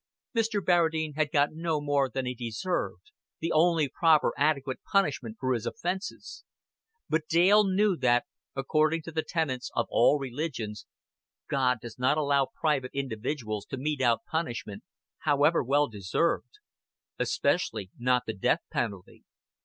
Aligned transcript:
Mr. 0.35 0.65
Barradine 0.65 1.13
had 1.13 1.31
got 1.31 1.51
no 1.53 1.79
more 1.79 2.09
than 2.09 2.25
he 2.25 2.33
deserved, 2.33 3.11
the 3.39 3.51
only 3.51 3.87
proper 3.87 4.33
adequate 4.35 4.79
punishment 4.83 5.37
for 5.39 5.53
his 5.53 5.67
offenses; 5.67 6.43
but 7.07 7.27
Dale 7.27 7.63
knew 7.63 7.95
that, 7.97 8.25
according 8.55 9.03
to 9.03 9.11
the 9.11 9.21
tenets 9.21 9.69
of 9.75 9.85
all 9.91 10.17
religions, 10.17 10.87
God 11.47 11.77
does 11.79 11.99
not 11.99 12.17
allow 12.17 12.47
private 12.47 12.89
individuals 12.95 13.67
to 13.67 13.77
mete 13.77 14.01
out 14.01 14.25
punishment, 14.25 14.81
however 15.19 15.63
well 15.63 15.87
deserved 15.87 16.57
especially 17.19 17.91
not 17.95 18.23
the 18.25 18.33
death 18.33 18.61
penalty. 18.71 19.23